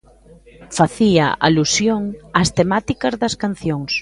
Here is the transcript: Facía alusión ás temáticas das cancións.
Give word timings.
Facía 0.77 1.25
alusión 1.47 2.01
ás 2.41 2.49
temáticas 2.59 3.13
das 3.21 3.33
cancións. 3.43 3.91